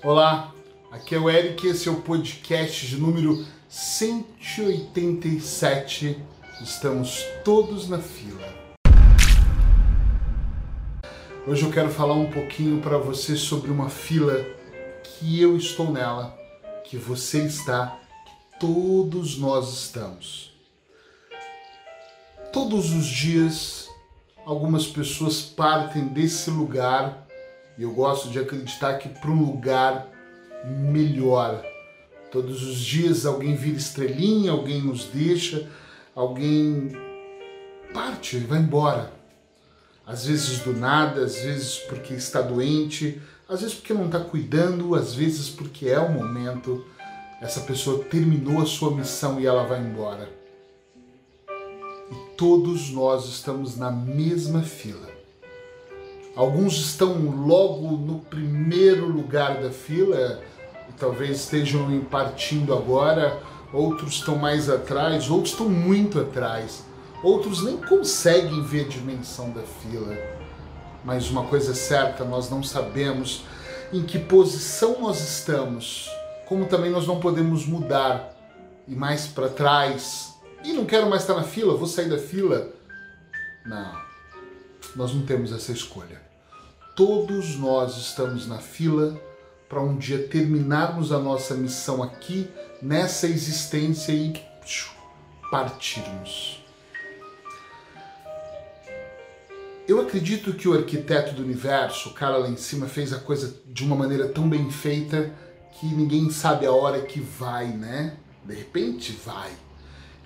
Olá, 0.00 0.54
aqui 0.92 1.16
é 1.16 1.18
o 1.18 1.28
Eric, 1.28 1.66
esse 1.66 1.88
é 1.88 1.90
o 1.90 2.02
podcast 2.02 2.86
de 2.86 2.98
número 2.98 3.44
187. 3.68 6.16
Estamos 6.62 7.24
todos 7.44 7.88
na 7.88 7.98
fila. 7.98 8.46
Hoje 11.44 11.64
eu 11.64 11.72
quero 11.72 11.90
falar 11.90 12.14
um 12.14 12.30
pouquinho 12.30 12.80
para 12.80 12.96
você 12.96 13.34
sobre 13.34 13.72
uma 13.72 13.90
fila 13.90 14.46
que 15.02 15.42
eu 15.42 15.56
estou 15.56 15.92
nela, 15.92 16.38
que 16.84 16.96
você 16.96 17.44
está, 17.44 17.98
que 18.24 18.60
todos 18.60 19.36
nós 19.36 19.72
estamos. 19.72 20.52
Todos 22.52 22.92
os 22.92 23.04
dias, 23.04 23.88
algumas 24.46 24.86
pessoas 24.86 25.42
partem 25.42 26.06
desse 26.06 26.50
lugar 26.50 27.26
e 27.78 27.84
eu 27.84 27.92
gosto 27.92 28.28
de 28.28 28.40
acreditar 28.40 28.98
que 28.98 29.08
para 29.08 29.30
um 29.30 29.52
lugar 29.52 30.08
melhor. 30.64 31.64
Todos 32.30 32.66
os 32.66 32.76
dias 32.78 33.24
alguém 33.24 33.54
vira 33.54 33.78
estrelinha, 33.78 34.50
alguém 34.50 34.82
nos 34.82 35.04
deixa, 35.04 35.70
alguém 36.14 36.90
parte 37.94 38.36
e 38.36 38.40
vai 38.40 38.58
embora. 38.58 39.12
Às 40.04 40.26
vezes 40.26 40.58
do 40.60 40.72
nada, 40.72 41.24
às 41.24 41.36
vezes 41.36 41.78
porque 41.78 42.14
está 42.14 42.42
doente, 42.42 43.22
às 43.48 43.60
vezes 43.60 43.76
porque 43.76 43.94
não 43.94 44.06
está 44.06 44.20
cuidando, 44.20 44.94
às 44.94 45.14
vezes 45.14 45.48
porque 45.48 45.88
é 45.88 46.00
o 46.00 46.10
momento. 46.10 46.84
Essa 47.40 47.60
pessoa 47.60 48.02
terminou 48.04 48.60
a 48.60 48.66
sua 48.66 48.90
missão 48.90 49.38
e 49.38 49.46
ela 49.46 49.64
vai 49.64 49.80
embora. 49.80 50.28
E 52.10 52.36
todos 52.36 52.90
nós 52.90 53.26
estamos 53.26 53.76
na 53.76 53.90
mesma 53.92 54.62
fila. 54.62 55.17
Alguns 56.38 56.74
estão 56.74 57.14
logo 57.44 57.96
no 57.96 58.20
primeiro 58.20 59.08
lugar 59.08 59.60
da 59.60 59.70
fila, 59.70 60.40
talvez 60.96 61.40
estejam 61.40 62.00
partindo 62.08 62.72
agora, 62.72 63.42
outros 63.72 64.14
estão 64.14 64.36
mais 64.36 64.70
atrás, 64.70 65.28
outros 65.28 65.50
estão 65.50 65.68
muito 65.68 66.20
atrás, 66.20 66.84
outros 67.24 67.64
nem 67.64 67.76
conseguem 67.76 68.62
ver 68.62 68.84
a 68.84 68.88
dimensão 68.88 69.50
da 69.50 69.62
fila. 69.62 70.16
Mas 71.04 71.28
uma 71.28 71.42
coisa 71.42 71.72
é 71.72 71.74
certa, 71.74 72.24
nós 72.24 72.48
não 72.48 72.62
sabemos 72.62 73.42
em 73.92 74.04
que 74.04 74.20
posição 74.20 75.00
nós 75.00 75.20
estamos, 75.20 76.08
como 76.46 76.66
também 76.66 76.88
nós 76.88 77.04
não 77.04 77.18
podemos 77.18 77.66
mudar 77.66 78.32
e 78.86 78.94
mais 78.94 79.26
para 79.26 79.48
trás. 79.48 80.38
E 80.62 80.72
não 80.72 80.84
quero 80.84 81.10
mais 81.10 81.22
estar 81.22 81.34
na 81.34 81.42
fila, 81.42 81.76
vou 81.76 81.88
sair 81.88 82.08
da 82.08 82.18
fila. 82.18 82.68
Não, 83.66 83.92
nós 84.94 85.12
não 85.12 85.22
temos 85.26 85.52
essa 85.52 85.72
escolha. 85.72 86.27
Todos 86.98 87.54
nós 87.54 87.96
estamos 87.96 88.48
na 88.48 88.58
fila 88.58 89.16
para 89.68 89.80
um 89.80 89.96
dia 89.96 90.18
terminarmos 90.26 91.12
a 91.12 91.18
nossa 91.20 91.54
missão 91.54 92.02
aqui, 92.02 92.50
nessa 92.82 93.28
existência 93.28 94.10
e 94.10 94.32
partirmos. 95.48 96.60
Eu 99.86 100.00
acredito 100.00 100.54
que 100.54 100.66
o 100.66 100.74
arquiteto 100.74 101.34
do 101.34 101.44
universo, 101.44 102.08
o 102.08 102.14
cara 102.14 102.36
lá 102.36 102.48
em 102.48 102.56
cima, 102.56 102.88
fez 102.88 103.12
a 103.12 103.20
coisa 103.20 103.54
de 103.68 103.84
uma 103.84 103.94
maneira 103.94 104.26
tão 104.26 104.48
bem 104.48 104.68
feita 104.68 105.32
que 105.78 105.86
ninguém 105.86 106.28
sabe 106.30 106.66
a 106.66 106.72
hora 106.72 107.02
que 107.02 107.20
vai, 107.20 107.68
né? 107.68 108.16
De 108.44 108.56
repente 108.56 109.16
vai. 109.24 109.52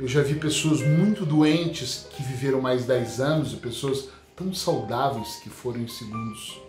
Eu 0.01 0.09
já 0.09 0.23
vi 0.23 0.37
pessoas 0.37 0.81
muito 0.81 1.27
doentes 1.27 2.07
que 2.17 2.23
viveram 2.23 2.63
mais 2.63 2.87
10 2.87 3.21
anos 3.21 3.53
e 3.53 3.57
pessoas 3.57 4.09
tão 4.43 4.53
saudáveis 4.53 5.37
que 5.37 5.49
foram 5.49 5.81
em 5.81 5.89
segundos. 5.89 6.61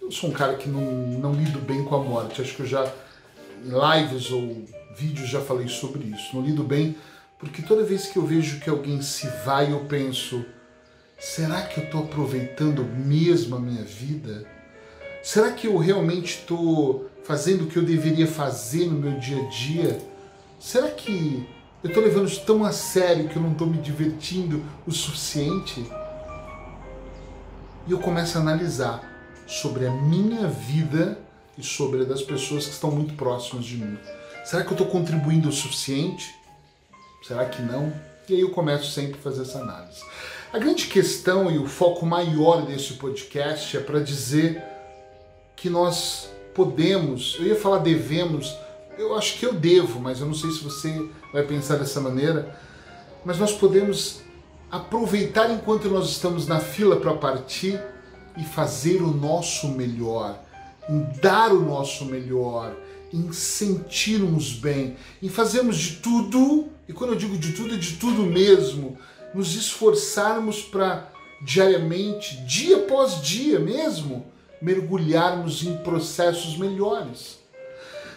Eu 0.00 0.12
sou 0.12 0.30
um 0.30 0.32
cara 0.32 0.54
que 0.54 0.68
não, 0.68 0.80
não 0.80 1.32
lido 1.32 1.58
bem 1.58 1.84
com 1.84 1.96
a 1.96 2.02
morte. 2.02 2.40
Acho 2.40 2.54
que 2.54 2.62
eu 2.62 2.66
já, 2.66 2.92
em 3.64 3.70
lives 3.70 4.30
ou 4.30 4.64
vídeos, 4.96 5.28
já 5.28 5.40
falei 5.40 5.68
sobre 5.68 6.04
isso. 6.04 6.36
Não 6.36 6.42
lido 6.42 6.62
bem 6.62 6.94
porque 7.38 7.60
toda 7.60 7.82
vez 7.82 8.06
que 8.06 8.16
eu 8.16 8.24
vejo 8.24 8.60
que 8.60 8.70
alguém 8.70 9.02
se 9.02 9.26
vai, 9.44 9.72
eu 9.72 9.80
penso: 9.86 10.44
será 11.18 11.62
que 11.62 11.80
eu 11.80 11.84
estou 11.84 12.04
aproveitando 12.04 12.84
mesmo 12.84 13.56
a 13.56 13.60
minha 13.60 13.82
vida? 13.82 14.46
Será 15.22 15.50
que 15.50 15.66
eu 15.66 15.76
realmente 15.76 16.38
estou 16.38 17.10
fazendo 17.24 17.64
o 17.64 17.66
que 17.66 17.76
eu 17.76 17.82
deveria 17.82 18.28
fazer 18.28 18.86
no 18.86 18.98
meu 18.98 19.18
dia 19.18 19.44
a 19.44 19.48
dia? 19.48 19.98
Será 20.60 20.88
que 20.88 21.44
eu 21.82 21.88
estou 21.88 22.02
levando 22.02 22.28
isso 22.28 22.44
tão 22.46 22.64
a 22.64 22.70
sério 22.70 23.28
que 23.28 23.36
eu 23.36 23.42
não 23.42 23.52
estou 23.52 23.66
me 23.66 23.78
divertindo 23.78 24.64
o 24.86 24.92
suficiente? 24.92 25.84
E 27.86 27.92
eu 27.92 28.00
começo 28.00 28.36
a 28.36 28.40
analisar 28.40 29.00
sobre 29.46 29.86
a 29.86 29.90
minha 29.92 30.48
vida 30.48 31.16
e 31.56 31.62
sobre 31.62 32.02
a 32.02 32.04
das 32.04 32.20
pessoas 32.20 32.66
que 32.66 32.72
estão 32.72 32.90
muito 32.90 33.14
próximas 33.14 33.64
de 33.64 33.76
mim. 33.76 33.96
Será 34.44 34.64
que 34.64 34.70
eu 34.70 34.72
estou 34.72 34.88
contribuindo 34.88 35.48
o 35.48 35.52
suficiente? 35.52 36.34
Será 37.22 37.44
que 37.44 37.62
não? 37.62 37.92
E 38.28 38.34
aí 38.34 38.40
eu 38.40 38.50
começo 38.50 38.90
sempre 38.90 39.20
a 39.20 39.22
fazer 39.22 39.42
essa 39.42 39.60
análise. 39.60 40.02
A 40.52 40.58
grande 40.58 40.86
questão 40.86 41.48
e 41.48 41.58
o 41.58 41.66
foco 41.68 42.04
maior 42.04 42.66
desse 42.66 42.94
podcast 42.94 43.76
é 43.76 43.80
para 43.80 44.00
dizer 44.00 44.60
que 45.54 45.70
nós 45.70 46.28
podemos, 46.56 47.36
eu 47.38 47.46
ia 47.46 47.56
falar 47.56 47.78
devemos, 47.78 48.52
eu 48.98 49.14
acho 49.14 49.38
que 49.38 49.46
eu 49.46 49.52
devo, 49.52 50.00
mas 50.00 50.18
eu 50.18 50.26
não 50.26 50.34
sei 50.34 50.50
se 50.50 50.64
você 50.64 51.08
vai 51.32 51.44
pensar 51.44 51.76
dessa 51.76 52.00
maneira, 52.00 52.58
mas 53.24 53.38
nós 53.38 53.52
podemos 53.52 54.25
aproveitar 54.70 55.50
enquanto 55.50 55.88
nós 55.88 56.08
estamos 56.08 56.46
na 56.46 56.60
fila 56.60 56.96
para 56.96 57.14
partir 57.14 57.80
e 58.36 58.44
fazer 58.44 59.00
o 59.00 59.12
nosso 59.12 59.68
melhor, 59.68 60.38
em 60.88 61.02
dar 61.20 61.52
o 61.52 61.60
nosso 61.60 62.04
melhor, 62.04 62.76
em 63.12 63.32
sentirmos 63.32 64.52
bem, 64.52 64.96
em 65.22 65.28
fazermos 65.28 65.76
de 65.76 65.96
tudo, 65.96 66.68
e 66.88 66.92
quando 66.92 67.12
eu 67.12 67.16
digo 67.16 67.36
de 67.38 67.52
tudo, 67.52 67.74
é 67.74 67.78
de 67.78 67.94
tudo 67.96 68.22
mesmo, 68.22 68.98
nos 69.34 69.54
esforçarmos 69.54 70.62
para 70.62 71.10
diariamente, 71.42 72.36
dia 72.44 72.78
após 72.78 73.22
dia 73.22 73.58
mesmo, 73.58 74.26
mergulharmos 74.60 75.64
em 75.64 75.76
processos 75.78 76.56
melhores. 76.56 77.38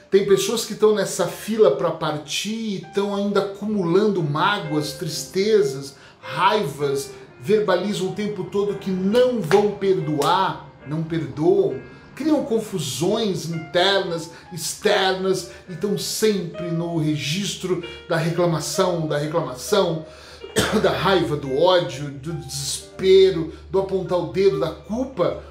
Tem 0.10 0.26
pessoas 0.26 0.66
que 0.66 0.74
estão 0.74 0.96
nessa 0.96 1.28
fila 1.28 1.76
para 1.76 1.92
partir 1.92 2.50
e 2.50 2.76
estão 2.78 3.16
ainda 3.16 3.42
acumulando 3.42 4.24
mágoas, 4.24 4.94
tristezas, 4.94 5.96
raivas, 6.22 7.12
verbalizam 7.40 8.10
o 8.10 8.14
tempo 8.14 8.44
todo 8.46 8.78
que 8.78 8.90
não 8.90 9.42
vão 9.42 9.72
perdoar, 9.72 10.70
não 10.86 11.04
perdoam, 11.04 11.80
criam 12.16 12.44
confusões 12.44 13.50
internas, 13.50 14.32
externas 14.52 15.52
e 15.70 15.74
estão 15.74 15.98
sempre 15.98 16.70
no 16.70 16.98
registro 16.98 17.82
da 18.10 18.18
reclamação, 18.18 19.08
da 19.08 19.18
reclamação, 19.18 20.06
da 20.84 20.92
raiva, 20.92 21.38
do 21.38 21.58
ódio, 21.58 22.10
do 22.10 22.34
desespero, 22.34 23.54
do 23.72 23.80
apontar 23.80 24.20
o 24.20 24.34
dedo, 24.34 24.60
da 24.60 24.72
culpa. 24.72 25.42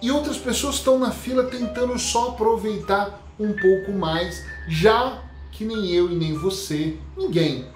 E 0.00 0.10
outras 0.10 0.36
pessoas 0.36 0.76
estão 0.76 0.98
na 0.98 1.10
fila 1.10 1.44
tentando 1.44 1.98
só 1.98 2.28
aproveitar 2.28 3.20
um 3.40 3.52
pouco 3.52 3.90
mais, 3.92 4.44
já 4.68 5.20
que 5.50 5.64
nem 5.64 5.90
eu 5.90 6.10
e 6.10 6.14
nem 6.14 6.34
você, 6.34 6.96
ninguém 7.16 7.73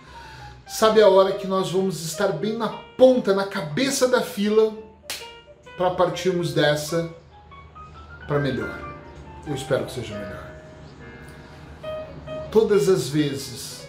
sabe 0.68 1.00
a 1.00 1.08
hora 1.08 1.32
que 1.32 1.46
nós 1.46 1.70
vamos 1.70 2.04
estar 2.04 2.28
bem 2.28 2.56
na 2.56 2.68
ponta, 2.68 3.34
na 3.34 3.46
cabeça 3.46 4.06
da 4.06 4.20
fila, 4.20 4.76
para 5.76 5.90
partirmos 5.90 6.52
dessa 6.52 7.08
para 8.26 8.38
melhor. 8.38 8.78
Eu 9.46 9.54
espero 9.54 9.86
que 9.86 9.92
seja 9.92 10.14
melhor. 10.14 10.46
Todas 12.52 12.88
as 12.88 13.08
vezes 13.08 13.88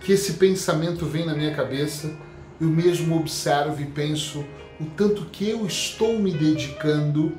que 0.00 0.12
esse 0.12 0.34
pensamento 0.34 1.04
vem 1.04 1.26
na 1.26 1.34
minha 1.34 1.54
cabeça, 1.54 2.10
eu 2.60 2.68
mesmo 2.68 3.18
observo 3.18 3.80
e 3.82 3.86
penso 3.86 4.44
o 4.80 4.86
tanto 4.96 5.26
que 5.26 5.48
eu 5.48 5.66
estou 5.66 6.18
me 6.18 6.32
dedicando 6.32 7.36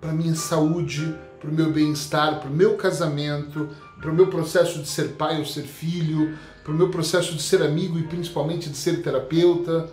para 0.00 0.12
minha 0.12 0.34
saúde, 0.34 1.14
para 1.38 1.50
o 1.50 1.52
meu 1.52 1.70
bem-estar, 1.70 2.40
para 2.40 2.48
o 2.48 2.52
meu 2.52 2.76
casamento, 2.76 3.68
para 4.04 4.12
o 4.12 4.14
meu 4.14 4.26
processo 4.26 4.80
de 4.80 4.86
ser 4.86 5.12
pai 5.12 5.38
ou 5.38 5.46
ser 5.46 5.62
filho, 5.62 6.36
para 6.62 6.74
o 6.74 6.76
meu 6.76 6.90
processo 6.90 7.34
de 7.34 7.40
ser 7.40 7.62
amigo 7.62 7.98
e 7.98 8.02
principalmente 8.02 8.68
de 8.68 8.76
ser 8.76 9.00
terapeuta. 9.00 9.88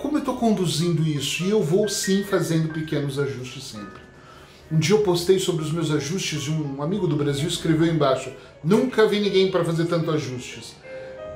Como 0.00 0.16
eu 0.16 0.20
estou 0.20 0.38
conduzindo 0.38 1.06
isso? 1.06 1.44
E 1.44 1.50
eu 1.50 1.62
vou 1.62 1.86
sim 1.86 2.24
fazendo 2.24 2.72
pequenos 2.72 3.18
ajustes 3.18 3.64
sempre. 3.64 4.00
Um 4.70 4.78
dia 4.78 4.96
eu 4.96 5.02
postei 5.02 5.38
sobre 5.38 5.62
os 5.62 5.70
meus 5.70 5.90
ajustes 5.90 6.44
e 6.44 6.50
um 6.50 6.82
amigo 6.82 7.06
do 7.06 7.14
Brasil 7.14 7.46
escreveu 7.46 7.92
embaixo: 7.92 8.32
Nunca 8.64 9.06
vi 9.06 9.20
ninguém 9.20 9.50
para 9.50 9.62
fazer 9.66 9.84
tanto 9.84 10.10
ajustes. 10.10 10.74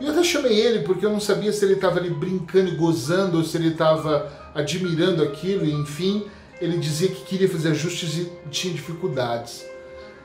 E 0.01 0.07
eu 0.07 0.13
até 0.13 0.25
chamei 0.25 0.59
ele 0.59 0.85
porque 0.85 1.05
eu 1.05 1.11
não 1.11 1.21
sabia 1.21 1.53
se 1.53 1.63
ele 1.67 1.75
estava 1.75 1.99
ali 1.99 2.09
brincando 2.09 2.71
e 2.71 2.77
gozando 2.77 3.37
ou 3.37 3.45
se 3.45 3.59
ele 3.59 3.69
estava 3.69 4.33
admirando 4.55 5.23
aquilo, 5.23 5.67
e 5.67 5.73
enfim, 5.73 6.25
ele 6.63 6.79
dizia 6.79 7.09
que 7.09 7.25
queria 7.25 7.49
fazer 7.49 7.73
ajustes 7.73 8.17
e 8.17 8.33
tinha 8.51 8.73
dificuldades. 8.73 9.76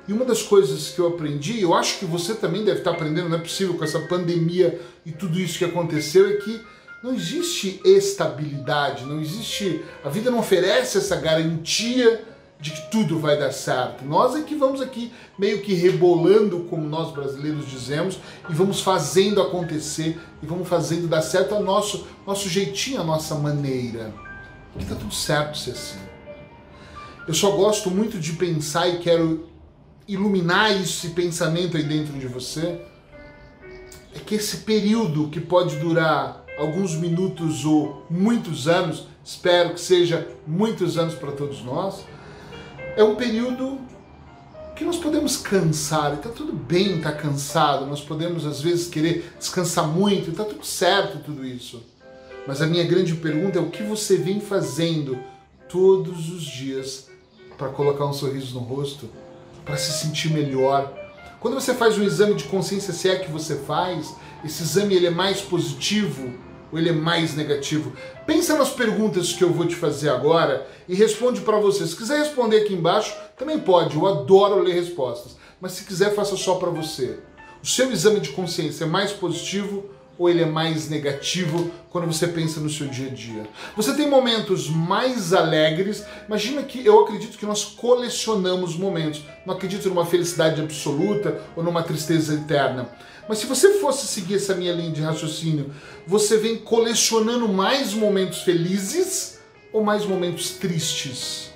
E 0.08 0.14
uma 0.14 0.26
das 0.26 0.42
coisas 0.42 0.90
que 0.90 1.00
eu 1.00 1.08
aprendi, 1.08 1.62
eu 1.62 1.74
acho 1.74 2.00
que 2.00 2.06
você 2.06 2.34
também 2.34 2.64
deve 2.64 2.80
estar 2.80 2.92
aprendendo, 2.92 3.30
não 3.30 3.38
é 3.38 3.42
possível 3.42 3.76
com 3.76 3.84
essa 3.84 4.00
pandemia 4.00 4.82
e 5.06 5.12
tudo 5.12 5.40
isso 5.40 5.58
que 5.58 5.66
aconteceu, 5.66 6.28
é 6.28 6.34
que 6.38 6.62
não 7.04 7.14
existe 7.14 7.82
estabilidade, 7.84 9.06
não 9.06 9.20
existe. 9.22 9.84
A 10.04 10.10
vida 10.10 10.30
não 10.30 10.40
oferece 10.40 10.98
essa 10.98 11.16
garantia 11.16 12.26
de 12.60 12.72
que 12.72 12.92
tudo 12.92 13.18
vai 13.18 13.40
dar 13.40 13.52
certo. 13.52 14.06
Nós 14.06 14.36
é 14.36 14.42
que 14.44 14.54
vamos 14.54 14.82
aqui 14.82 15.12
meio 15.38 15.62
que 15.62 15.74
rebolando, 15.74 16.60
como 16.70 16.88
nós 16.88 17.12
brasileiros 17.12 17.68
dizemos, 17.68 18.20
e 18.48 18.54
vamos 18.54 18.82
fazendo 18.82 19.42
acontecer 19.42 20.20
e 20.44 20.46
vamos 20.46 20.68
fazendo 20.68 21.08
dar 21.08 21.24
certo 21.24 21.56
a 21.56 21.60
nosso 21.60 22.06
nosso 22.26 22.48
jeitinho, 22.48 23.02
a 23.02 23.04
nossa 23.04 23.34
maneira. 23.34 24.14
E 24.80 24.86
tá 24.86 24.94
tudo 24.94 25.14
certo 25.14 25.58
ser 25.58 25.72
assim. 25.72 26.00
Eu 27.28 27.34
só 27.34 27.52
gosto 27.52 27.90
muito 27.90 28.20
de 28.20 28.34
pensar 28.34 28.88
e 28.88 29.00
quero 29.00 29.51
iluminar 30.08 30.72
esse 30.72 31.10
pensamento 31.10 31.78
aí 31.78 31.84
dentro 31.84 32.14
de 32.14 32.28
você. 32.28 32.82
É 34.14 34.20
que 34.20 34.36
esse 34.36 34.58
período 34.58 35.30
que 35.30 35.40
pode 35.40 35.78
durar 35.78 36.46
alguns 36.58 36.96
minutos 36.96 37.66
ou 37.66 38.06
muitos 38.10 38.68
anos, 38.68 39.08
espero 39.24 39.74
que 39.74 39.82
seja 39.82 40.28
muitos 40.46 40.98
anos 40.98 41.16
para 41.16 41.32
todos 41.32 41.64
nós, 41.64 42.06
é 42.96 43.04
um 43.04 43.16
período 43.16 43.80
que 44.76 44.84
nós 44.84 44.98
podemos 44.98 45.38
cansar, 45.38 46.16
e 46.16 46.18
tá 46.18 46.30
tudo 46.30 46.54
bem 46.54 46.98
estar 46.98 47.12
tá 47.12 47.18
cansado, 47.18 47.86
nós 47.86 48.02
podemos 48.02 48.46
às 48.46 48.62
vezes 48.62 48.88
querer 48.88 49.32
descansar 49.38 49.88
muito, 49.88 50.30
e 50.30 50.34
tá 50.34 50.44
tudo 50.44 50.66
certo 50.66 51.24
tudo 51.24 51.46
isso. 51.46 51.84
Mas 52.48 52.62
a 52.62 52.66
minha 52.66 52.84
grande 52.84 53.14
pergunta 53.16 53.60
é 53.60 53.62
o 53.62 53.70
que 53.70 53.84
você 53.84 54.18
vem 54.18 54.42
fazendo 54.42 55.20
todos 55.70 56.32
os 56.32 56.44
dias 56.44 57.08
para 57.58 57.70
colocar 57.70 58.06
um 58.06 58.14
sorriso 58.14 58.56
no 58.56 58.62
rosto, 58.62 59.08
para 59.66 59.78
se 59.78 59.92
sentir 59.92 60.32
melhor. 60.32 60.94
Quando 61.40 61.56
você 61.56 61.74
faz 61.74 61.98
um 61.98 62.04
exame 62.04 62.36
de 62.36 62.44
consciência, 62.46 62.94
se 62.94 63.10
é 63.10 63.18
que 63.18 63.32
você 63.32 63.56
faz, 63.56 64.14
esse 64.44 64.64
exame 64.64 64.96
ele 64.96 65.08
é 65.08 65.12
mais 65.12 65.42
positivo 65.42 66.34
ou 66.72 66.78
ele 66.78 66.90
é 66.90 66.94
mais 66.94 67.36
negativo? 67.36 67.94
Pensa 68.26 68.58
nas 68.58 68.70
perguntas 68.70 69.34
que 69.34 69.44
eu 69.44 69.52
vou 69.52 69.66
te 69.66 69.76
fazer 69.76 70.10
agora 70.10 70.68
e 70.88 70.96
responde 70.96 71.42
para 71.42 71.58
você. 71.58 71.86
Se 71.88 71.96
quiser 71.96 72.20
responder 72.20 72.58
aqui 72.58 72.74
embaixo, 72.74 73.16
também 73.38 73.60
pode. 73.60 73.96
Eu 73.96 74.06
adoro 74.06 74.62
ler 74.62 74.76
respostas. 74.76 75.36
Mas 75.60 75.74
se 75.74 75.84
quiser, 75.84 76.14
faça 76.14 76.36
só 76.36 76.56
para 76.56 76.70
você. 76.70 77.20
O 77.64 77.68
seu 77.68 77.92
exame 77.92 78.20
de 78.20 78.30
consciência 78.30 78.86
é 78.86 78.88
mais 78.88 79.12
positivo 79.12 79.86
ou 80.22 80.30
ele 80.30 80.44
é 80.44 80.46
mais 80.46 80.88
negativo 80.88 81.72
quando 81.90 82.06
você 82.06 82.28
pensa 82.28 82.60
no 82.60 82.70
seu 82.70 82.88
dia 82.88 83.08
a 83.08 83.10
dia? 83.10 83.50
Você 83.76 83.96
tem 83.96 84.08
momentos 84.08 84.70
mais 84.70 85.34
alegres. 85.34 86.06
Imagina 86.28 86.62
que 86.62 86.86
eu 86.86 87.00
acredito 87.00 87.40
que 87.40 87.46
nós 87.46 87.66
colecionamos 87.66 88.76
momentos. 88.76 89.24
Não 89.48 89.56
acredito 89.56 89.90
numa 89.90 90.06
felicidade 90.06 90.62
absoluta 90.62 91.42
ou 91.56 91.64
numa 91.64 91.82
tristeza 91.82 92.36
eterna. 92.36 92.88
Mas 93.28 93.40
se 93.40 93.48
você 93.48 93.80
fosse 93.80 94.06
seguir 94.06 94.36
essa 94.36 94.54
minha 94.54 94.74
linha 94.74 94.92
de 94.92 95.02
raciocínio, 95.02 95.74
você 96.06 96.38
vem 96.38 96.58
colecionando 96.58 97.50
mais 97.50 97.92
momentos 97.96 98.42
felizes 98.42 99.40
ou 99.74 99.84
mais 99.84 100.06
momentos 100.06 100.52
tristes? 100.52 101.50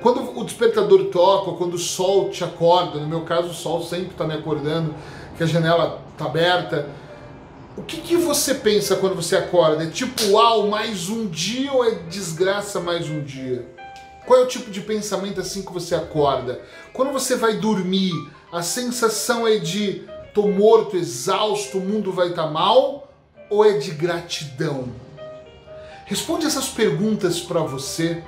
Quando 0.00 0.38
o 0.38 0.44
despertador 0.44 1.10
toca, 1.10 1.52
quando 1.58 1.74
o 1.74 1.78
sol 1.78 2.30
te 2.30 2.42
acorda, 2.42 3.00
no 3.00 3.06
meu 3.06 3.20
caso 3.20 3.48
o 3.48 3.54
sol 3.54 3.82
sempre 3.82 4.12
está 4.12 4.26
me 4.26 4.32
acordando, 4.32 4.94
que 5.36 5.42
a 5.42 5.46
janela 5.46 6.00
está 6.12 6.24
aberta, 6.24 6.88
o 7.76 7.82
que, 7.82 8.00
que 8.00 8.16
você 8.16 8.54
pensa 8.54 8.96
quando 8.96 9.14
você 9.14 9.36
acorda? 9.36 9.84
É 9.84 9.86
tipo, 9.86 10.30
uau, 10.30 10.68
mais 10.68 11.08
um 11.08 11.26
dia 11.26 11.72
ou 11.72 11.84
é 11.84 11.94
desgraça 12.08 12.80
mais 12.80 13.08
um 13.08 13.22
dia? 13.22 13.66
Qual 14.26 14.40
é 14.40 14.42
o 14.44 14.48
tipo 14.48 14.70
de 14.70 14.80
pensamento 14.80 15.40
assim 15.40 15.62
que 15.62 15.72
você 15.72 15.94
acorda? 15.94 16.60
Quando 16.92 17.12
você 17.12 17.34
vai 17.34 17.56
dormir, 17.56 18.12
a 18.52 18.62
sensação 18.62 19.48
é 19.48 19.56
de 19.56 20.04
tô 20.34 20.48
morto, 20.48 20.96
exausto, 20.96 21.78
o 21.78 21.80
mundo 21.80 22.12
vai 22.12 22.28
estar 22.28 22.44
tá 22.44 22.50
mal? 22.50 23.10
Ou 23.48 23.64
é 23.64 23.78
de 23.78 23.90
gratidão? 23.90 24.88
Responde 26.04 26.46
essas 26.46 26.68
perguntas 26.68 27.40
para 27.40 27.60
você 27.60 28.22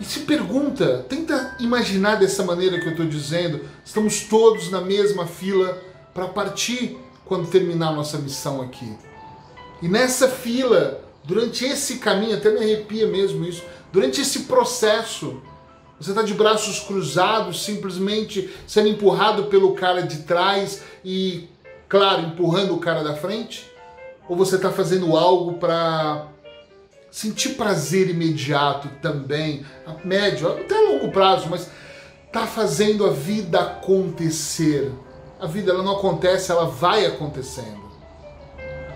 e 0.00 0.04
se 0.04 0.20
pergunta, 0.20 1.04
tenta 1.08 1.56
imaginar 1.60 2.16
dessa 2.16 2.42
maneira 2.42 2.80
que 2.80 2.86
eu 2.86 2.92
estou 2.92 3.06
dizendo. 3.06 3.60
Estamos 3.84 4.20
todos 4.20 4.70
na 4.70 4.80
mesma 4.80 5.26
fila 5.26 5.78
para 6.14 6.26
partir 6.26 6.98
quando 7.30 7.48
terminar 7.48 7.92
nossa 7.92 8.18
missão 8.18 8.60
aqui. 8.60 8.92
E 9.80 9.86
nessa 9.86 10.28
fila, 10.28 11.00
durante 11.22 11.64
esse 11.64 11.98
caminho, 11.98 12.36
até 12.36 12.50
me 12.50 12.58
arrepia 12.58 13.06
mesmo 13.06 13.44
isso, 13.44 13.62
durante 13.92 14.20
esse 14.20 14.40
processo, 14.40 15.40
você 16.00 16.10
está 16.10 16.22
de 16.22 16.34
braços 16.34 16.80
cruzados, 16.80 17.62
simplesmente 17.62 18.50
sendo 18.66 18.88
empurrado 18.88 19.44
pelo 19.44 19.74
cara 19.74 20.02
de 20.02 20.22
trás 20.22 20.82
e, 21.04 21.48
claro, 21.88 22.22
empurrando 22.22 22.74
o 22.74 22.80
cara 22.80 23.04
da 23.04 23.14
frente? 23.14 23.64
Ou 24.28 24.36
você 24.36 24.56
está 24.56 24.72
fazendo 24.72 25.16
algo 25.16 25.52
para 25.52 26.26
sentir 27.12 27.50
prazer 27.50 28.10
imediato 28.10 28.88
também, 29.00 29.64
a 29.86 29.94
médio, 30.04 30.48
até 30.48 30.76
a 30.76 30.90
longo 30.90 31.12
prazo, 31.12 31.46
mas 31.48 31.70
está 32.26 32.44
fazendo 32.44 33.06
a 33.06 33.10
vida 33.12 33.60
acontecer? 33.60 34.90
A 35.40 35.46
vida 35.46 35.72
ela 35.72 35.82
não 35.82 35.96
acontece, 35.96 36.52
ela 36.52 36.66
vai 36.66 37.06
acontecendo. 37.06 37.90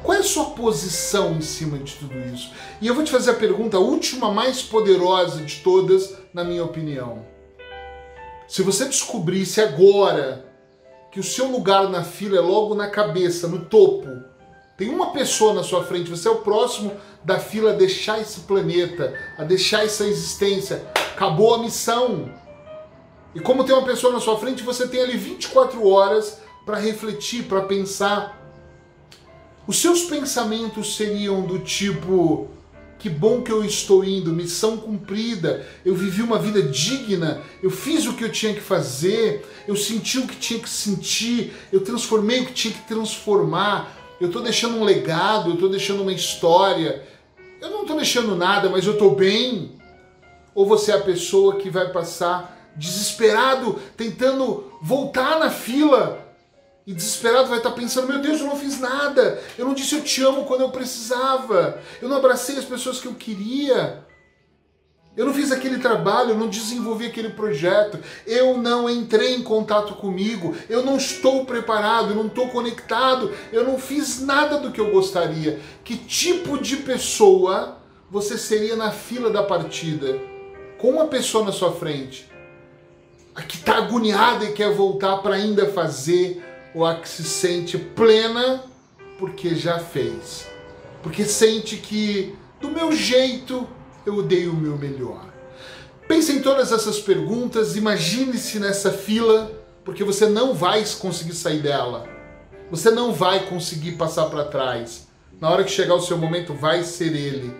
Qual 0.02 0.14
é 0.14 0.20
a 0.20 0.24
sua 0.24 0.50
posição 0.50 1.32
em 1.32 1.40
cima 1.40 1.78
de 1.78 1.94
tudo 1.94 2.18
isso? 2.34 2.52
E 2.80 2.86
eu 2.86 2.94
vou 2.94 3.02
te 3.02 3.10
fazer 3.10 3.30
a 3.30 3.34
pergunta, 3.34 3.78
a 3.78 3.80
última 3.80 4.30
mais 4.30 4.62
poderosa 4.62 5.42
de 5.42 5.60
todas, 5.60 6.14
na 6.34 6.44
minha 6.44 6.62
opinião. 6.62 7.24
Se 8.46 8.62
você 8.62 8.84
descobrisse 8.84 9.62
agora 9.62 10.44
que 11.10 11.18
o 11.18 11.24
seu 11.24 11.46
lugar 11.46 11.88
na 11.88 12.04
fila 12.04 12.36
é 12.36 12.40
logo 12.40 12.74
na 12.74 12.88
cabeça, 12.88 13.48
no 13.48 13.64
topo, 13.64 14.22
tem 14.76 14.90
uma 14.90 15.12
pessoa 15.12 15.54
na 15.54 15.62
sua 15.62 15.84
frente, 15.84 16.10
você 16.10 16.28
é 16.28 16.30
o 16.30 16.42
próximo 16.42 16.92
da 17.24 17.38
fila 17.38 17.70
a 17.70 17.74
deixar 17.74 18.20
esse 18.20 18.40
planeta, 18.40 19.14
a 19.38 19.44
deixar 19.44 19.84
essa 19.84 20.04
existência, 20.04 20.84
acabou 21.14 21.54
a 21.54 21.58
missão. 21.58 22.28
E 23.34 23.40
como 23.40 23.64
tem 23.64 23.74
uma 23.74 23.84
pessoa 23.84 24.12
na 24.12 24.20
sua 24.20 24.38
frente, 24.38 24.62
você 24.62 24.86
tem 24.86 25.00
ali 25.00 25.16
24 25.16 25.86
horas 25.86 26.38
para 26.64 26.78
refletir, 26.78 27.44
para 27.44 27.62
pensar. 27.62 28.40
Os 29.66 29.78
seus 29.78 30.02
pensamentos 30.02 30.96
seriam 30.96 31.42
do 31.42 31.58
tipo: 31.58 32.48
que 32.98 33.10
bom 33.10 33.42
que 33.42 33.50
eu 33.50 33.64
estou 33.64 34.04
indo, 34.04 34.32
missão 34.32 34.76
cumprida, 34.76 35.66
eu 35.84 35.94
vivi 35.94 36.22
uma 36.22 36.38
vida 36.38 36.62
digna, 36.62 37.42
eu 37.62 37.70
fiz 37.70 38.06
o 38.06 38.14
que 38.14 38.24
eu 38.24 38.30
tinha 38.30 38.54
que 38.54 38.60
fazer, 38.60 39.44
eu 39.66 39.74
senti 39.74 40.18
o 40.18 40.26
que 40.26 40.36
tinha 40.36 40.60
que 40.60 40.68
sentir, 40.70 41.52
eu 41.72 41.80
transformei 41.80 42.40
o 42.40 42.46
que 42.46 42.52
tinha 42.52 42.72
que 42.72 42.86
transformar, 42.86 43.94
eu 44.20 44.28
estou 44.28 44.42
deixando 44.42 44.76
um 44.76 44.84
legado, 44.84 45.50
eu 45.50 45.54
estou 45.54 45.68
deixando 45.68 46.02
uma 46.02 46.12
história. 46.12 47.02
Eu 47.60 47.70
não 47.70 47.80
estou 47.82 47.96
deixando 47.96 48.36
nada, 48.36 48.68
mas 48.68 48.86
eu 48.86 48.92
estou 48.92 49.14
bem. 49.14 49.72
Ou 50.54 50.66
você 50.66 50.92
é 50.92 50.94
a 50.94 51.00
pessoa 51.00 51.56
que 51.56 51.68
vai 51.68 51.90
passar 51.90 52.53
desesperado, 52.76 53.80
tentando 53.96 54.72
voltar 54.82 55.38
na 55.38 55.50
fila. 55.50 56.20
E 56.86 56.92
desesperado 56.92 57.48
vai 57.48 57.58
estar 57.58 57.70
pensando: 57.70 58.08
meu 58.08 58.20
Deus, 58.20 58.40
eu 58.40 58.46
não 58.46 58.56
fiz 58.56 58.78
nada. 58.78 59.40
Eu 59.56 59.64
não 59.64 59.74
disse 59.74 59.94
eu 59.94 60.02
te 60.02 60.22
amo 60.22 60.44
quando 60.44 60.62
eu 60.62 60.70
precisava. 60.70 61.80
Eu 62.00 62.08
não 62.08 62.16
abracei 62.16 62.58
as 62.58 62.64
pessoas 62.64 63.00
que 63.00 63.06
eu 63.06 63.14
queria. 63.14 64.04
Eu 65.16 65.26
não 65.26 65.32
fiz 65.32 65.52
aquele 65.52 65.78
trabalho, 65.78 66.30
eu 66.30 66.36
não 66.36 66.48
desenvolvi 66.48 67.06
aquele 67.06 67.30
projeto, 67.30 68.00
eu 68.26 68.58
não 68.58 68.90
entrei 68.90 69.36
em 69.36 69.44
contato 69.44 69.94
comigo, 69.94 70.56
eu 70.68 70.84
não 70.84 70.96
estou 70.96 71.44
preparado, 71.44 72.10
eu 72.10 72.16
não 72.16 72.26
estou 72.26 72.48
conectado, 72.48 73.32
eu 73.52 73.62
não 73.62 73.78
fiz 73.78 74.20
nada 74.20 74.58
do 74.58 74.72
que 74.72 74.80
eu 74.80 74.90
gostaria. 74.90 75.60
Que 75.84 75.96
tipo 75.96 76.58
de 76.60 76.78
pessoa 76.78 77.78
você 78.10 78.36
seria 78.36 78.74
na 78.74 78.90
fila 78.90 79.30
da 79.30 79.44
partida? 79.44 80.18
Com 80.78 80.90
uma 80.90 81.06
pessoa 81.06 81.44
na 81.44 81.52
sua 81.52 81.70
frente 81.70 82.33
a 83.34 83.42
que 83.42 83.56
está 83.56 83.78
agoniada 83.78 84.44
e 84.44 84.52
quer 84.52 84.72
voltar 84.72 85.18
para 85.18 85.34
ainda 85.34 85.66
fazer, 85.66 86.42
ou 86.74 86.86
a 86.86 86.96
que 86.96 87.08
se 87.08 87.24
sente 87.24 87.76
plena 87.76 88.64
porque 89.18 89.54
já 89.54 89.78
fez. 89.78 90.46
Porque 91.02 91.24
sente 91.24 91.76
que 91.76 92.36
do 92.60 92.70
meu 92.70 92.92
jeito 92.92 93.66
eu 94.06 94.22
dei 94.22 94.46
o 94.46 94.54
meu 94.54 94.76
melhor. 94.76 95.32
Pense 96.06 96.32
em 96.32 96.42
todas 96.42 96.70
essas 96.70 97.00
perguntas, 97.00 97.76
imagine-se 97.76 98.58
nessa 98.58 98.92
fila, 98.92 99.50
porque 99.84 100.04
você 100.04 100.26
não 100.26 100.54
vai 100.54 100.84
conseguir 101.00 101.34
sair 101.34 101.60
dela. 101.60 102.06
Você 102.70 102.90
não 102.90 103.12
vai 103.12 103.46
conseguir 103.46 103.92
passar 103.92 104.26
para 104.26 104.44
trás. 104.44 105.08
Na 105.40 105.50
hora 105.50 105.64
que 105.64 105.70
chegar 105.70 105.94
o 105.94 106.00
seu 106.00 106.16
momento, 106.16 106.54
vai 106.54 106.84
ser 106.84 107.14
ele. 107.14 107.54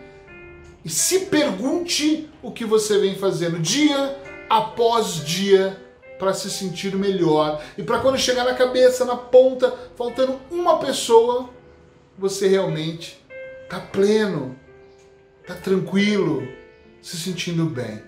E 0.85 0.91
se 0.91 1.21
pergunte 1.27 2.29
o 2.43 2.53
que 2.53 2.65
você 2.65 2.99
vem 2.99 3.17
fazendo 3.17 3.59
dia 3.59 4.17
após 4.55 5.17
dia 5.25 5.77
para 6.17 6.33
se 6.33 6.49
sentir 6.49 6.95
melhor. 6.95 7.61
E 7.77 7.83
para 7.83 7.99
quando 7.99 8.17
chegar 8.17 8.45
na 8.45 8.55
cabeça, 8.55 9.05
na 9.05 9.17
ponta, 9.17 9.75
faltando 9.97 10.39
uma 10.49 10.79
pessoa, 10.79 11.51
você 12.17 12.47
realmente 12.47 13.21
tá 13.69 13.81
pleno, 13.81 14.57
tá 15.45 15.55
tranquilo, 15.55 16.47
se 17.03 17.17
sentindo 17.17 17.65
bem. 17.65 18.01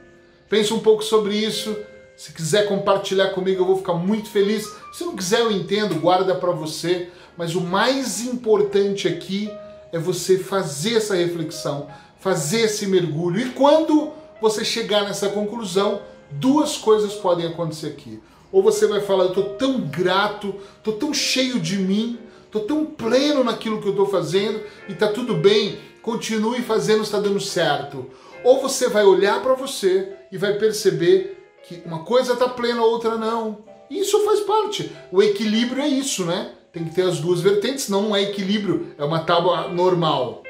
Pense 0.49 0.73
um 0.73 0.79
pouco 0.79 1.03
sobre 1.03 1.35
isso. 1.35 1.77
Se 2.17 2.33
quiser 2.33 2.69
compartilhar 2.69 3.31
comigo, 3.31 3.63
eu 3.63 3.67
vou 3.67 3.79
ficar 3.79 3.95
muito 3.95 4.31
feliz. 4.31 4.73
Se 4.93 5.05
não 5.05 5.17
quiser, 5.17 5.41
eu 5.41 5.51
entendo, 5.51 6.01
guarda 6.01 6.37
para 6.37 6.53
você. 6.53 7.11
Mas 7.37 7.57
o 7.57 7.61
mais 7.61 8.21
importante 8.21 9.09
aqui 9.09 9.51
é 9.93 9.99
você 9.99 10.39
fazer 10.39 10.99
essa 10.99 11.17
reflexão, 11.17 11.89
fazer 12.21 12.61
esse 12.61 12.87
mergulho. 12.87 13.41
E 13.41 13.51
quando 13.51 14.13
você 14.41 14.65
chegar 14.65 15.03
nessa 15.03 15.29
conclusão, 15.29 16.03
duas 16.31 16.77
coisas 16.77 17.15
podem 17.15 17.47
acontecer 17.47 17.89
aqui. 17.89 18.21
Ou 18.53 18.63
você 18.63 18.87
vai 18.87 19.01
falar, 19.01 19.25
eu 19.25 19.29
estou 19.31 19.45
tão 19.55 19.81
grato, 19.81 20.55
estou 20.79 20.95
tão 20.95 21.13
cheio 21.13 21.61
de 21.61 21.77
mim, 21.77 22.19
estou 22.45 22.63
tão 22.63 22.87
pleno 22.87 23.45
naquilo 23.45 23.81
que 23.81 23.87
eu 23.87 23.93
estou 23.93 24.07
fazendo 24.07 24.61
e 24.89 24.93
está 24.93 25.09
tudo 25.09 25.35
bem, 25.35 25.79
continue 26.01 26.63
fazendo, 26.63 27.03
está 27.03 27.19
dando 27.19 27.41
certo. 27.41 28.07
Ou 28.45 28.61
você 28.61 28.89
vai 28.89 29.05
olhar 29.05 29.43
para 29.43 29.55
você 29.55 30.13
e 30.31 30.39
vai 30.39 30.55
perceber 30.55 31.37
que 31.65 31.83
uma 31.85 32.05
coisa 32.05 32.35
está 32.35 32.49
plena, 32.49 32.81
a 32.81 32.85
outra 32.85 33.17
não. 33.17 33.59
Isso 33.91 34.25
faz 34.25 34.41
parte. 34.41 34.91
O 35.11 35.23
equilíbrio 35.23 35.83
é 35.83 35.89
isso, 35.89 36.25
né? 36.25 36.53
Tem 36.73 36.85
que 36.85 36.95
ter 36.95 37.03
as 37.03 37.19
duas 37.19 37.41
vertentes, 37.41 37.85
senão 37.85 38.03
não 38.03 38.17
é 38.17 38.23
equilíbrio, 38.23 38.95
é 38.99 39.05
uma 39.05 39.21
tábua 39.21 39.69
normal. 39.69 40.43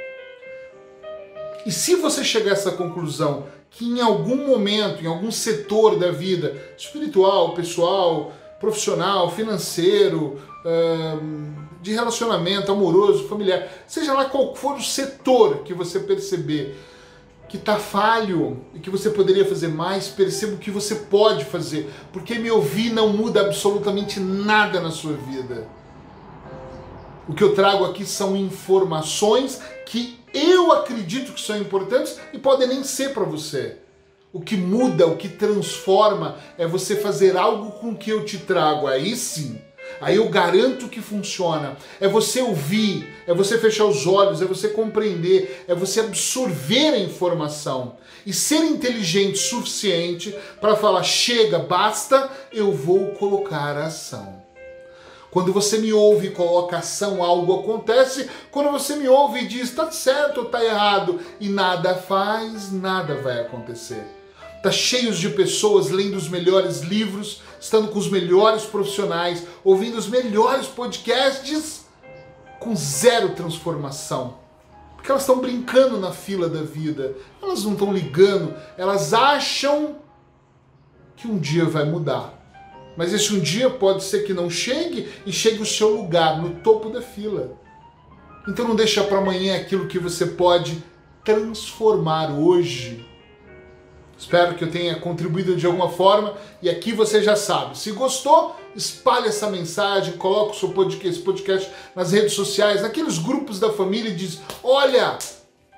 E 1.65 1.73
se 1.73 1.97
você 1.97 2.23
chegar 2.23 2.51
a 2.51 2.55
essa 2.55 2.73
conclusão 2.73 3.47
que 3.77 3.85
em 3.85 4.01
algum 4.01 4.47
momento, 4.47 5.05
em 5.05 5.07
algum 5.07 5.31
setor 5.31 5.99
da 5.99 6.11
vida, 6.11 6.57
espiritual, 6.79 7.53
pessoal, 7.53 8.33
profissional, 8.59 9.31
financeiro, 9.31 10.41
de 11.83 11.93
relacionamento 11.93 12.73
amoroso, 12.73 13.29
familiar, 13.29 13.69
seja 13.87 14.15
lá 14.15 14.25
qual 14.25 14.55
for 14.57 14.77
o 14.77 14.83
setor 14.83 15.59
que 15.59 15.75
você 15.75 16.01
perceber 16.01 16.75
que 17.51 17.59
está 17.59 17.77
falho 17.77 18.65
e 18.75 18.81
que 18.81 18.89
você 18.89 19.11
poderia 19.11 19.45
fazer 19.45 19.69
mais, 19.69 20.09
perceba 20.09 20.55
o 20.55 20.59
que 20.59 20.71
você 20.71 20.95
pode 20.95 21.45
fazer, 21.45 21.89
porque 22.15 22.37
me 22.37 22.51
ouvir 22.51 22.91
não 22.91 23.11
muda 23.11 23.43
absolutamente 23.43 24.19
nada 24.19 24.81
na 24.81 24.91
sua 24.91 25.13
vida. 25.13 25.69
O 27.29 27.35
que 27.35 27.45
eu 27.45 27.55
trago 27.55 27.85
aqui 27.85 28.07
são 28.07 28.35
informações 28.35 29.61
que 29.85 30.19
eu 30.37 30.73
acredito 30.73 31.33
que 31.33 31.41
são 31.41 31.57
importantes 31.57 32.19
e 32.33 32.39
podem 32.39 32.69
nem 32.69 32.85
ser 32.85 33.13
para 33.13 33.25
você. 33.25 33.77
O 34.33 34.41
que 34.41 34.57
muda, 34.57 35.07
o 35.07 35.17
que 35.17 35.29
transforma 35.29 36.37
é 36.59 36.67
você 36.67 36.97
fazer 36.97 37.37
algo 37.37 37.73
com 37.81 37.97
que 37.97 38.11
eu 38.11 38.25
te 38.25 38.39
trago. 38.39 38.87
Aí 38.87 39.17
sim, 39.17 39.59
aí 40.01 40.17
eu 40.17 40.29
garanto 40.29 40.89
que 40.89 41.01
funciona. 41.01 41.77
É 42.01 42.07
você 42.07 42.43
ouvir, 42.43 43.09
é 43.27 43.33
você 43.33 43.57
fechar 43.59 43.87
os 43.87 44.07
olhos, 44.07 44.43
é 44.43 44.45
você 44.45 44.69
compreender, 44.69 45.65
é 45.67 45.75
você 45.75 46.01
absorver 46.01 46.89
a 46.89 46.99
informação 46.99 47.97
e 48.27 48.33
ser 48.33 48.65
inteligente 48.65 49.37
o 49.37 49.39
suficiente 49.39 50.37
para 50.61 50.77
falar: 50.77 51.03
chega, 51.03 51.59
basta, 51.59 52.31
eu 52.53 52.73
vou 52.73 53.13
colocar 53.13 53.77
a 53.79 53.87
ação. 53.87 54.46
Quando 55.37 55.53
você 55.53 55.77
me 55.77 55.93
ouve 55.93 56.29
e 56.29 56.31
coloca 56.31 56.79
ação, 56.79 57.23
algo 57.23 57.61
acontece. 57.61 58.27
Quando 58.51 58.71
você 58.71 58.97
me 58.97 59.07
ouve 59.07 59.41
e 59.41 59.47
diz 59.47 59.65
está 59.69 59.93
certo 59.93 60.39
ou 60.39 60.47
está 60.47 60.65
errado 60.65 61.21
e 61.39 61.51
nada 61.51 61.95
faz, 61.95 62.73
nada 62.73 63.17
vai 63.17 63.41
acontecer. 63.41 64.03
Está 64.57 64.73
cheio 64.73 65.13
de 65.13 65.29
pessoas 65.29 65.91
lendo 65.91 66.17
os 66.17 66.27
melhores 66.27 66.81
livros, 66.81 67.43
estando 67.61 67.89
com 67.89 67.99
os 67.99 68.09
melhores 68.09 68.63
profissionais, 68.63 69.47
ouvindo 69.63 69.99
os 69.99 70.09
melhores 70.09 70.69
podcasts 70.69 71.85
com 72.59 72.75
zero 72.75 73.35
transformação. 73.35 74.39
Porque 74.95 75.11
elas 75.11 75.21
estão 75.21 75.39
brincando 75.39 76.01
na 76.01 76.13
fila 76.13 76.49
da 76.49 76.63
vida, 76.63 77.15
elas 77.43 77.63
não 77.63 77.75
estão 77.75 77.93
ligando, 77.93 78.57
elas 78.79 79.13
acham 79.13 79.97
que 81.15 81.29
um 81.29 81.39
dia 81.39 81.67
vai 81.67 81.85
mudar. 81.85 82.36
Mas 82.97 83.13
esse 83.13 83.35
um 83.35 83.41
dia 83.41 83.69
pode 83.69 84.03
ser 84.05 84.25
que 84.25 84.33
não 84.33 84.49
chegue 84.49 85.09
e 85.27 85.33
chegue 85.33 85.61
o 85.61 85.67
seu 85.67 85.95
lugar 85.97 86.41
no 86.41 86.57
topo 86.61 86.89
da 86.89 87.03
fila. 87.03 87.59
Então 88.49 88.67
não 88.67 88.77
deixa 88.77 89.03
para 89.05 89.19
amanhã 89.19 89.57
aquilo 89.57 89.87
que 89.87 89.99
você 89.99 90.25
pode 90.25 90.83
transformar 91.25 92.31
hoje. 92.31 93.05
Espero 94.17 94.55
que 94.55 94.65
eu 94.65 94.71
tenha 94.71 94.99
contribuído 94.99 95.57
de 95.57 95.67
alguma 95.67 95.91
forma 95.91 96.35
e 96.63 96.71
aqui 96.71 96.93
você 96.93 97.23
já 97.23 97.37
sabe. 97.37 97.77
Se 97.77 97.91
gostou, 97.93 98.57
espalhe 98.75 99.29
essa 99.29 99.51
mensagem, 99.51 100.17
coloque 100.17 100.57
o 100.57 100.59
seu 100.59 100.71
podcast, 100.71 101.09
esse 101.09 101.19
podcast 101.19 101.71
nas 101.95 102.13
redes 102.13 102.33
sociais, 102.33 102.81
naqueles 102.81 103.19
grupos 103.19 103.61
da 103.61 103.73
família 103.73 104.11
e 104.11 104.15
diz: 104.15 104.41
"Olha, 104.63 105.19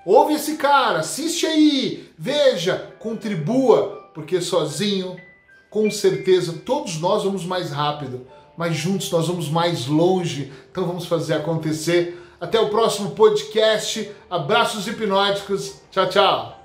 ouve 0.06 0.34
esse 0.34 0.56
cara, 0.56 1.00
assiste 1.00 1.46
aí, 1.46 2.08
veja, 2.16 2.92
contribua, 3.00 4.08
porque 4.14 4.40
sozinho 4.40 5.16
com 5.70 5.90
certeza 5.90 6.60
todos 6.64 6.98
nós 6.98 7.24
vamos 7.24 7.44
mais 7.44 7.70
rápido, 7.70 8.26
mas 8.56 8.76
juntos 8.76 9.10
nós 9.10 9.28
vamos 9.28 9.48
mais 9.48 9.86
longe. 9.86 10.52
Então 10.70 10.86
vamos 10.86 11.06
fazer 11.06 11.34
acontecer. 11.34 12.20
Até 12.40 12.60
o 12.60 12.68
próximo 12.68 13.10
podcast. 13.10 14.10
Abraços 14.30 14.86
hipnóticos. 14.86 15.80
Tchau, 15.90 16.08
tchau. 16.08 16.57